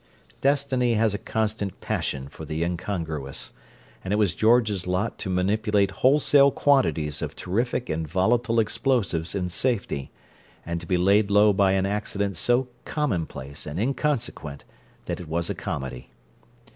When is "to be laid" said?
10.81-11.29